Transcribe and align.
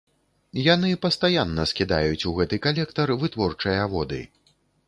Яны 0.73 0.89
пастаянна 1.05 1.67
скідаюць 1.73 2.27
у 2.31 2.35
гэты 2.39 2.61
калектар 2.67 3.15
вытворчыя 3.25 3.89
воды. 3.97 4.21